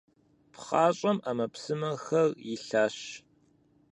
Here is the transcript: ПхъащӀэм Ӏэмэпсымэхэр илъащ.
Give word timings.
ПхъащӀэм 0.53 1.17
Ӏэмэпсымэхэр 1.23 2.29
илъащ. 2.53 2.97